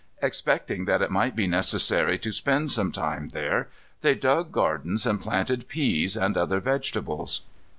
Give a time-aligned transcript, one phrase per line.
[0.23, 3.69] Expecting that it might be necessary to spend some time there,
[4.01, 7.41] they dug gardens and planted peas and other vegetables.